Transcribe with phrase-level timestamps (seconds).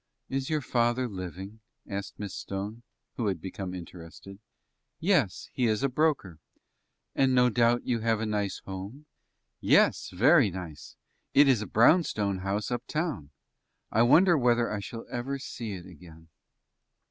[0.29, 2.81] "Is your father living?" asked Miss Stone,
[3.17, 4.39] who had become interested.
[4.99, 6.39] "Yes; he is a broker."
[7.13, 9.05] "And no doubt you have a nice home?"
[9.59, 10.95] "Yes, very nice.
[11.35, 13.29] It is a brownstone house uptown.
[13.91, 16.29] I wonder whether I shall ever see it again?"